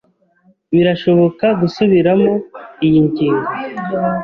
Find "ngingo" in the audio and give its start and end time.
3.07-3.49